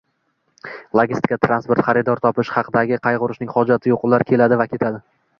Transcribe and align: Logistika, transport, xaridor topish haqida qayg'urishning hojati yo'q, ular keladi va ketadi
Logistika, 0.99 1.35
transport, 1.43 1.83
xaridor 1.89 2.21
topish 2.23 2.49
haqida 2.55 2.97
qayg'urishning 3.03 3.53
hojati 3.59 3.93
yo'q, 3.93 4.07
ular 4.09 4.25
keladi 4.31 4.59
va 4.63 4.67
ketadi 4.73 5.03